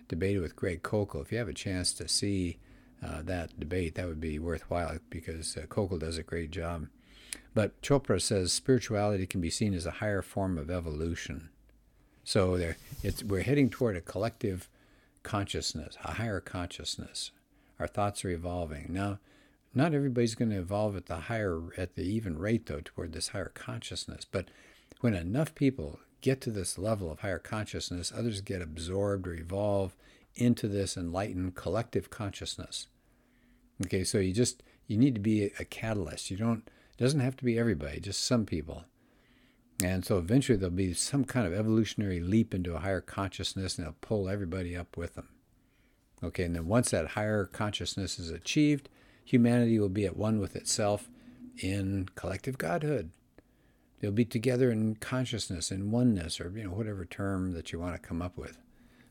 debated 0.08 0.40
with 0.40 0.56
Greg 0.56 0.82
Koukl. 0.82 1.22
If 1.22 1.32
you 1.32 1.38
have 1.38 1.48
a 1.48 1.54
chance 1.54 1.92
to 1.94 2.08
see 2.08 2.58
uh, 3.04 3.22
that 3.22 3.58
debate, 3.58 3.94
that 3.94 4.06
would 4.06 4.20
be 4.20 4.38
worthwhile 4.38 4.98
because 5.08 5.56
uh, 5.56 5.62
Koukl 5.62 5.98
does 5.98 6.18
a 6.18 6.22
great 6.22 6.50
job. 6.50 6.88
But 7.54 7.80
Chopra 7.80 8.20
says 8.20 8.52
spirituality 8.52 9.26
can 9.26 9.40
be 9.40 9.50
seen 9.50 9.72
as 9.72 9.86
a 9.86 9.92
higher 9.92 10.22
form 10.22 10.58
of 10.58 10.70
evolution. 10.70 11.48
So 12.26 12.58
there, 12.58 12.76
we're 13.24 13.44
heading 13.44 13.70
toward 13.70 13.96
a 13.96 14.00
collective 14.00 14.68
consciousness, 15.22 15.96
a 16.02 16.14
higher 16.14 16.40
consciousness. 16.40 17.30
Our 17.78 17.86
thoughts 17.86 18.24
are 18.24 18.30
evolving. 18.30 18.88
Now, 18.88 19.20
not 19.72 19.94
everybody's 19.94 20.34
going 20.34 20.50
to 20.50 20.58
evolve 20.58 20.96
at 20.96 21.06
the 21.06 21.14
higher, 21.14 21.62
at 21.78 21.94
the 21.94 22.02
even 22.02 22.36
rate, 22.36 22.66
though, 22.66 22.80
toward 22.84 23.12
this 23.12 23.28
higher 23.28 23.52
consciousness. 23.54 24.24
But 24.28 24.46
when 25.00 25.14
enough 25.14 25.54
people 25.54 26.00
get 26.20 26.40
to 26.40 26.50
this 26.50 26.78
level 26.78 27.12
of 27.12 27.20
higher 27.20 27.38
consciousness, 27.38 28.12
others 28.12 28.40
get 28.40 28.60
absorbed 28.60 29.28
or 29.28 29.34
evolve 29.34 29.94
into 30.34 30.66
this 30.66 30.96
enlightened 30.96 31.54
collective 31.54 32.10
consciousness. 32.10 32.88
Okay, 33.84 34.02
so 34.02 34.18
you 34.18 34.32
just 34.32 34.64
you 34.88 34.96
need 34.96 35.14
to 35.14 35.20
be 35.20 35.52
a 35.60 35.64
catalyst. 35.64 36.32
You 36.32 36.38
don't 36.38 36.66
it 36.66 37.02
doesn't 37.02 37.20
have 37.20 37.36
to 37.36 37.44
be 37.44 37.56
everybody, 37.56 38.00
just 38.00 38.24
some 38.26 38.46
people. 38.46 38.84
And 39.82 40.04
so 40.04 40.18
eventually 40.18 40.56
there'll 40.56 40.74
be 40.74 40.94
some 40.94 41.24
kind 41.24 41.46
of 41.46 41.52
evolutionary 41.52 42.20
leap 42.20 42.54
into 42.54 42.74
a 42.74 42.80
higher 42.80 43.02
consciousness 43.02 43.76
and 43.76 43.86
they'll 43.86 43.96
pull 44.00 44.28
everybody 44.28 44.76
up 44.76 44.96
with 44.96 45.14
them. 45.14 45.28
Okay, 46.24 46.44
and 46.44 46.56
then 46.56 46.66
once 46.66 46.90
that 46.90 47.08
higher 47.08 47.44
consciousness 47.44 48.18
is 48.18 48.30
achieved, 48.30 48.88
humanity 49.22 49.78
will 49.78 49.90
be 49.90 50.06
at 50.06 50.16
one 50.16 50.40
with 50.40 50.56
itself 50.56 51.10
in 51.58 52.08
collective 52.14 52.56
godhood. 52.56 53.10
They'll 54.00 54.12
be 54.12 54.24
together 54.24 54.70
in 54.70 54.96
consciousness, 54.96 55.70
in 55.70 55.90
oneness, 55.90 56.40
or 56.40 56.50
you 56.56 56.64
know, 56.64 56.70
whatever 56.70 57.04
term 57.04 57.52
that 57.52 57.72
you 57.72 57.78
want 57.78 57.94
to 57.94 58.08
come 58.08 58.22
up 58.22 58.38
with. 58.38 58.58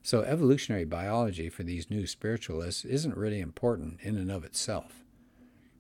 So 0.02 0.22
evolutionary 0.22 0.86
biology 0.86 1.50
for 1.50 1.64
these 1.64 1.90
new 1.90 2.06
spiritualists 2.06 2.86
isn't 2.86 3.18
really 3.18 3.40
important 3.40 4.00
in 4.02 4.18
and 4.18 4.32
of 4.32 4.44
itself, 4.44 5.04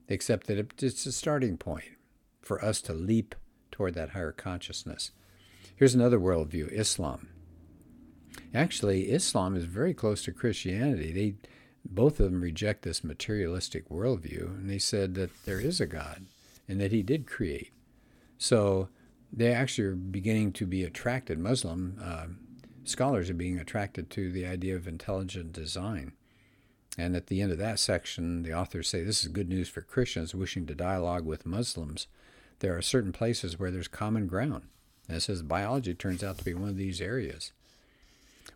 except 0.07 0.47
that 0.47 0.81
it's 0.81 1.05
a 1.05 1.11
starting 1.11 1.57
point 1.57 1.85
for 2.41 2.63
us 2.63 2.81
to 2.81 2.93
leap 2.93 3.35
toward 3.75 3.93
that 3.93 4.11
higher 4.11 4.31
consciousness. 4.31 5.11
Here's 5.75 5.93
another 5.93 6.17
worldview 6.17 6.71
Islam. 6.71 7.27
Actually, 8.53 9.09
Islam 9.09 9.53
is 9.53 9.65
very 9.65 9.93
close 9.93 10.23
to 10.23 10.31
Christianity. 10.31 11.11
They 11.11 11.49
both 11.83 12.21
of 12.21 12.31
them 12.31 12.41
reject 12.41 12.83
this 12.83 13.03
materialistic 13.03 13.89
worldview, 13.89 14.47
and 14.47 14.69
they 14.69 14.79
said 14.79 15.13
that 15.15 15.29
there 15.43 15.59
is 15.59 15.81
a 15.81 15.85
God 15.85 16.25
and 16.69 16.79
that 16.79 16.93
He 16.93 17.03
did 17.03 17.27
create. 17.27 17.73
So 18.37 18.87
they 19.31 19.53
actually 19.53 19.87
are 19.89 19.95
beginning 19.95 20.53
to 20.53 20.65
be 20.65 20.83
attracted. 20.85 21.37
Muslim 21.37 21.99
uh, 22.01 22.27
scholars 22.85 23.29
are 23.29 23.33
being 23.35 23.59
attracted 23.59 24.09
to 24.11 24.31
the 24.31 24.45
idea 24.45 24.77
of 24.77 24.87
intelligent 24.87 25.51
design. 25.51 26.13
And 26.97 27.13
at 27.13 27.27
the 27.27 27.41
end 27.41 27.51
of 27.51 27.57
that 27.57 27.79
section, 27.79 28.43
the 28.43 28.53
authors 28.53 28.87
say 28.87 29.03
this 29.03 29.21
is 29.25 29.27
good 29.27 29.49
news 29.49 29.67
for 29.67 29.81
Christians 29.81 30.33
wishing 30.33 30.65
to 30.67 30.75
dialogue 30.75 31.25
with 31.25 31.45
Muslims 31.45 32.07
there 32.59 32.77
are 32.77 32.81
certain 32.81 33.11
places 33.11 33.59
where 33.59 33.71
there's 33.71 33.87
common 33.87 34.27
ground. 34.27 34.63
And 35.07 35.17
it 35.17 35.21
says 35.21 35.43
biology 35.43 35.93
turns 35.93 36.23
out 36.23 36.37
to 36.37 36.45
be 36.45 36.53
one 36.53 36.69
of 36.69 36.77
these 36.77 37.01
areas. 37.01 37.51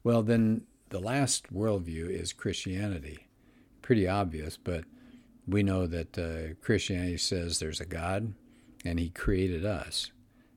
Well, 0.03 0.23
then 0.23 0.63
the 0.89 0.99
last 0.99 1.53
worldview 1.53 2.09
is 2.09 2.33
Christianity. 2.33 3.27
Pretty 3.81 4.07
obvious, 4.07 4.57
but 4.57 4.85
we 5.47 5.63
know 5.63 5.87
that 5.87 6.17
uh, 6.17 6.55
Christianity 6.63 7.17
says 7.17 7.59
there's 7.59 7.81
a 7.81 7.85
God 7.85 8.33
and 8.85 8.99
He 8.99 9.09
created 9.09 9.65
us. 9.65 10.11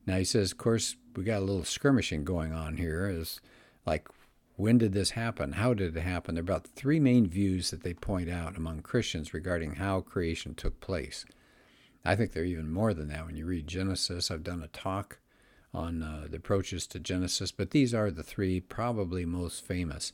Now, 0.05 0.17
He 0.17 0.23
says, 0.23 0.51
of 0.51 0.57
course, 0.57 0.95
we 1.15 1.23
got 1.23 1.39
a 1.39 1.45
little 1.45 1.63
skirmishing 1.63 2.23
going 2.23 2.53
on 2.53 2.77
here. 2.77 3.07
Is 3.07 3.41
like, 3.85 4.07
when 4.55 4.77
did 4.77 4.93
this 4.93 5.11
happen? 5.11 5.53
How 5.53 5.73
did 5.73 5.95
it 5.95 6.01
happen? 6.01 6.35
There 6.35 6.41
are 6.41 6.43
about 6.43 6.67
three 6.67 6.99
main 6.99 7.27
views 7.27 7.71
that 7.71 7.83
they 7.83 7.93
point 7.93 8.29
out 8.29 8.57
among 8.57 8.81
Christians 8.81 9.33
regarding 9.33 9.75
how 9.75 10.01
creation 10.01 10.55
took 10.55 10.79
place. 10.79 11.25
I 12.05 12.15
think 12.15 12.33
they're 12.33 12.43
even 12.43 12.71
more 12.71 12.93
than 12.93 13.07
that 13.09 13.25
when 13.25 13.37
you 13.37 13.45
read 13.45 13.67
Genesis. 13.67 14.29
I've 14.29 14.43
done 14.43 14.61
a 14.61 14.67
talk 14.67 15.19
on 15.73 16.03
uh, 16.03 16.27
the 16.29 16.37
approaches 16.37 16.85
to 16.87 16.99
Genesis, 16.99 17.51
but 17.51 17.71
these 17.71 17.93
are 17.93 18.11
the 18.11 18.23
three 18.23 18.59
probably 18.59 19.25
most 19.25 19.65
famous. 19.65 20.11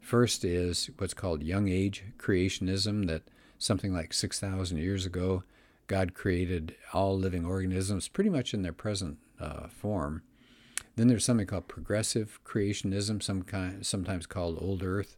First 0.00 0.44
is 0.44 0.90
what's 0.98 1.14
called 1.14 1.42
young 1.42 1.68
age 1.68 2.04
creationism, 2.18 3.06
that 3.06 3.22
something 3.58 3.92
like 3.92 4.12
6,000 4.12 4.78
years 4.78 5.06
ago, 5.06 5.44
God 5.86 6.14
created 6.14 6.74
all 6.92 7.16
living 7.16 7.44
organisms 7.44 8.08
pretty 8.08 8.30
much 8.30 8.52
in 8.52 8.62
their 8.62 8.72
present 8.72 9.18
uh, 9.38 9.68
form. 9.68 10.22
Then 10.96 11.08
there's 11.08 11.24
something 11.24 11.46
called 11.46 11.68
progressive 11.68 12.40
creationism, 12.44 13.22
some 13.22 13.42
kind, 13.42 13.86
sometimes 13.86 14.26
called 14.26 14.58
old 14.60 14.82
earth. 14.82 15.16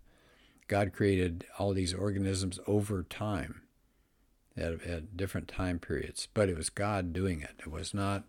God 0.69 0.93
created 0.93 1.47
all 1.59 1.73
these 1.73 1.95
organisms 1.95 2.59
over 2.67 3.03
time 3.03 3.63
at, 4.57 4.83
at 4.83 5.17
different 5.17 5.49
time 5.49 5.79
periods, 5.79 6.29
but 6.35 6.49
it 6.49 6.57
was 6.57 6.71
God 6.71 7.13
doing 7.13 7.41
it. 7.41 7.55
It 7.61 7.71
was 7.71 7.95
not 7.95 8.25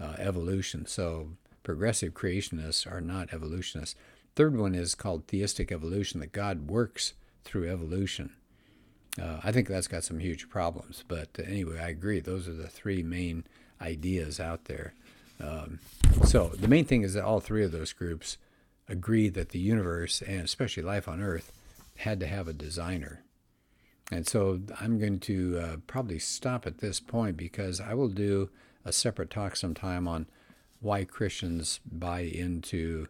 uh, 0.00 0.14
evolution. 0.18 0.86
So 0.86 1.30
progressive 1.62 2.14
creationists 2.14 2.90
are 2.90 3.00
not 3.00 3.32
evolutionists. 3.32 3.94
Third 4.34 4.56
one 4.56 4.74
is 4.74 4.94
called 4.94 5.26
theistic 5.26 5.70
evolution, 5.70 6.20
that 6.20 6.32
God 6.32 6.68
works 6.68 7.12
through 7.44 7.70
evolution. 7.70 8.32
Uh, 9.20 9.40
I 9.44 9.52
think 9.52 9.68
that's 9.68 9.88
got 9.88 10.04
some 10.04 10.20
huge 10.20 10.48
problems, 10.48 11.04
but 11.06 11.28
anyway, 11.44 11.78
I 11.78 11.88
agree. 11.88 12.20
Those 12.20 12.48
are 12.48 12.54
the 12.54 12.68
three 12.68 13.02
main 13.02 13.44
ideas 13.80 14.40
out 14.40 14.64
there. 14.64 14.94
Um, 15.38 15.80
so 16.24 16.48
the 16.48 16.68
main 16.68 16.86
thing 16.86 17.02
is 17.02 17.14
that 17.14 17.24
all 17.24 17.40
three 17.40 17.64
of 17.64 17.72
those 17.72 17.92
groups 17.92 18.38
agree 18.88 19.28
that 19.28 19.50
the 19.50 19.58
universe, 19.58 20.22
and 20.22 20.40
especially 20.40 20.82
life 20.82 21.08
on 21.08 21.20
Earth, 21.20 21.52
had 21.96 22.20
to 22.20 22.26
have 22.26 22.48
a 22.48 22.52
designer. 22.52 23.22
And 24.12 24.26
so 24.26 24.60
I'm 24.78 24.98
going 24.98 25.20
to 25.20 25.58
uh, 25.58 25.76
probably 25.86 26.18
stop 26.18 26.66
at 26.66 26.78
this 26.78 27.00
point 27.00 27.34
because 27.34 27.80
I 27.80 27.94
will 27.94 28.10
do 28.10 28.50
a 28.84 28.92
separate 28.92 29.30
talk 29.30 29.56
sometime 29.56 30.06
on 30.06 30.26
why 30.80 31.04
Christians 31.04 31.80
buy 31.90 32.20
into 32.20 33.06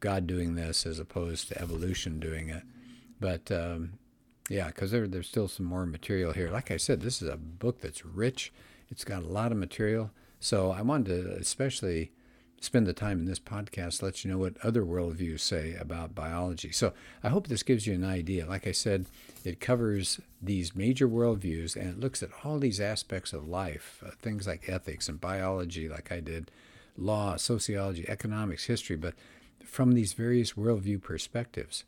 God 0.00 0.26
doing 0.26 0.54
this 0.54 0.86
as 0.86 0.98
opposed 0.98 1.48
to 1.48 1.60
evolution 1.60 2.18
doing 2.18 2.48
it. 2.48 2.62
But 3.20 3.52
um, 3.52 3.98
yeah, 4.48 4.68
because 4.68 4.92
there, 4.92 5.06
there's 5.06 5.28
still 5.28 5.48
some 5.48 5.66
more 5.66 5.84
material 5.84 6.32
here. 6.32 6.50
Like 6.50 6.70
I 6.70 6.78
said, 6.78 7.02
this 7.02 7.20
is 7.20 7.28
a 7.28 7.36
book 7.36 7.82
that's 7.82 8.06
rich. 8.06 8.50
It's 8.88 9.04
got 9.04 9.24
a 9.24 9.28
lot 9.28 9.52
of 9.52 9.58
material. 9.58 10.10
So 10.40 10.70
I 10.70 10.80
wanted 10.80 11.22
to 11.22 11.36
especially 11.36 12.12
spend 12.66 12.86
the 12.86 12.92
time 12.92 13.20
in 13.20 13.24
this 13.24 13.38
podcast 13.38 13.98
to 13.98 14.06
let 14.06 14.24
you 14.24 14.30
know 14.30 14.38
what 14.38 14.56
other 14.62 14.82
worldviews 14.82 15.40
say 15.40 15.74
about 15.74 16.14
biology. 16.14 16.72
So 16.72 16.92
I 17.22 17.28
hope 17.28 17.46
this 17.46 17.62
gives 17.62 17.86
you 17.86 17.94
an 17.94 18.04
idea. 18.04 18.44
Like 18.44 18.66
I 18.66 18.72
said, 18.72 19.06
it 19.44 19.60
covers 19.60 20.20
these 20.42 20.74
major 20.74 21.08
worldviews 21.08 21.76
and 21.76 21.88
it 21.88 22.00
looks 22.00 22.22
at 22.22 22.30
all 22.44 22.58
these 22.58 22.80
aspects 22.80 23.32
of 23.32 23.48
life, 23.48 24.02
uh, 24.04 24.10
things 24.20 24.46
like 24.46 24.68
ethics 24.68 25.08
and 25.08 25.20
biology, 25.20 25.88
like 25.88 26.10
I 26.10 26.20
did, 26.20 26.50
law, 26.98 27.36
sociology, 27.36 28.04
economics, 28.08 28.64
history, 28.64 28.96
but 28.96 29.14
from 29.64 29.92
these 29.92 30.12
various 30.12 30.52
worldview 30.52 31.00
perspectives. 31.02 31.84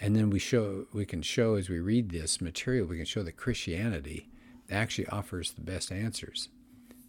And 0.00 0.16
then 0.16 0.30
we 0.30 0.38
show 0.38 0.86
we 0.92 1.06
can 1.06 1.22
show 1.22 1.54
as 1.54 1.68
we 1.68 1.78
read 1.78 2.10
this 2.10 2.40
material, 2.40 2.86
we 2.86 2.96
can 2.96 3.06
show 3.06 3.22
that 3.22 3.36
Christianity 3.36 4.28
actually 4.70 5.06
offers 5.08 5.52
the 5.52 5.60
best 5.60 5.92
answers. 5.92 6.48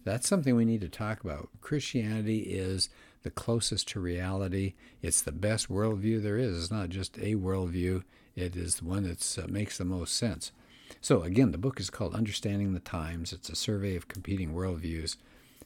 That's 0.04 0.28
something 0.28 0.56
we 0.56 0.64
need 0.64 0.80
to 0.80 0.88
talk 0.88 1.22
about. 1.22 1.48
Christianity 1.60 2.40
is 2.40 2.88
the 3.22 3.30
closest 3.30 3.88
to 3.88 4.00
reality. 4.00 4.74
It's 5.00 5.22
the 5.22 5.32
best 5.32 5.68
worldview 5.68 6.22
there 6.22 6.38
is. 6.38 6.58
It's 6.58 6.72
not 6.72 6.88
just 6.88 7.16
a 7.18 7.36
worldview, 7.36 8.02
it 8.34 8.56
is 8.56 8.76
the 8.76 8.84
one 8.84 9.04
that 9.04 9.38
uh, 9.38 9.46
makes 9.48 9.78
the 9.78 9.84
most 9.84 10.16
sense. 10.16 10.52
So, 11.00 11.22
again, 11.22 11.52
the 11.52 11.58
book 11.58 11.80
is 11.80 11.90
called 11.90 12.14
Understanding 12.14 12.74
the 12.74 12.80
Times. 12.80 13.32
It's 13.32 13.48
a 13.48 13.56
survey 13.56 13.96
of 13.96 14.08
competing 14.08 14.52
worldviews. 14.52 15.16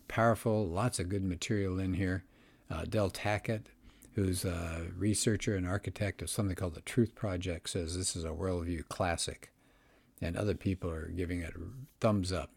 Powerful, 0.08 0.66
lots 0.66 0.98
of 0.98 1.08
good 1.08 1.24
material 1.24 1.78
in 1.78 1.94
here. 1.94 2.24
Uh, 2.70 2.84
Del 2.84 3.10
Tackett, 3.10 3.66
who's 4.14 4.44
a 4.44 4.86
researcher 4.96 5.56
and 5.56 5.66
architect 5.66 6.22
of 6.22 6.30
something 6.30 6.56
called 6.56 6.74
the 6.74 6.80
Truth 6.80 7.14
Project, 7.14 7.70
says 7.70 7.96
this 7.96 8.16
is 8.16 8.24
a 8.24 8.30
worldview 8.30 8.88
classic. 8.88 9.52
And 10.20 10.36
other 10.36 10.54
people 10.54 10.90
are 10.90 11.08
giving 11.08 11.40
it 11.40 11.54
thumbs 12.00 12.32
up. 12.32 12.50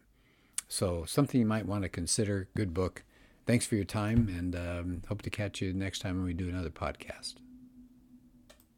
So, 0.72 1.04
something 1.04 1.40
you 1.40 1.46
might 1.46 1.66
want 1.66 1.82
to 1.82 1.88
consider. 1.88 2.46
Good 2.54 2.72
book. 2.72 3.02
Thanks 3.44 3.66
for 3.66 3.74
your 3.74 3.84
time, 3.84 4.28
and 4.28 4.54
um, 4.54 5.02
hope 5.08 5.20
to 5.22 5.30
catch 5.30 5.60
you 5.60 5.72
next 5.72 5.98
time 5.98 6.16
when 6.16 6.24
we 6.24 6.32
do 6.32 6.48
another 6.48 6.70
podcast. 6.70 7.34